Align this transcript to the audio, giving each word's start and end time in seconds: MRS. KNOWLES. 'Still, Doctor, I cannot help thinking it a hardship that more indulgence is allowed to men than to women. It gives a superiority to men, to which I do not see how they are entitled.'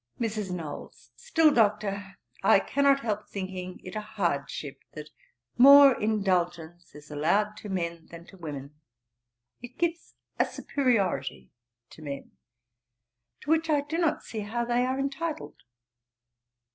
MRS. 0.19 0.49
KNOWLES. 0.49 1.11
'Still, 1.15 1.53
Doctor, 1.53 2.17
I 2.41 2.59
cannot 2.59 3.01
help 3.01 3.29
thinking 3.29 3.79
it 3.83 3.95
a 3.95 4.01
hardship 4.01 4.81
that 4.93 5.11
more 5.59 5.93
indulgence 6.01 6.95
is 6.95 7.11
allowed 7.11 7.55
to 7.57 7.69
men 7.69 8.07
than 8.09 8.25
to 8.25 8.37
women. 8.37 8.73
It 9.61 9.77
gives 9.77 10.15
a 10.39 10.45
superiority 10.45 11.51
to 11.91 12.01
men, 12.01 12.31
to 13.41 13.51
which 13.51 13.69
I 13.69 13.81
do 13.81 13.99
not 13.99 14.23
see 14.23 14.39
how 14.39 14.65
they 14.65 14.83
are 14.87 14.97
entitled.' 14.99 15.61